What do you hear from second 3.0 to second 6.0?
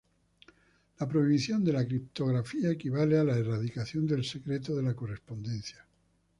a la erradicación del secreto de la correspondencia.